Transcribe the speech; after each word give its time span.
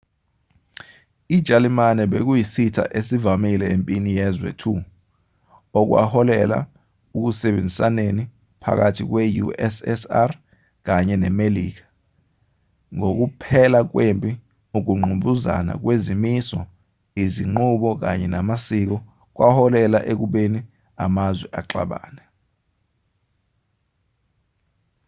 ijalimane 1.37 2.03
bekuyisitha 2.11 2.83
esivamile 2.99 3.65
empini 3.75 4.11
yezwe 4.19 4.49
2 4.61 4.73
okwaholela 5.79 6.59
ekusebenzisaneni 7.15 8.23
phakathi 8.63 9.03
kwe-ussr 9.11 10.29
kanye 10.85 11.15
nemelika 11.23 11.85
ngokuphela 12.97 13.79
kwempi 13.91 14.31
ukungqubuzana 14.77 15.73
kwezimiso 15.83 16.59
izinqubo 17.23 17.89
kanye 18.03 18.27
namasiko 18.33 18.97
kwaholela 19.35 19.99
ekubeni 20.11 20.59
amazwe 21.05 21.47
axabane 21.59 22.23